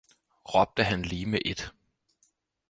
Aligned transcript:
råbte 0.45 0.83
han 0.83 1.01
lige 1.01 1.25
med 1.25 1.39
ét. 1.45 1.71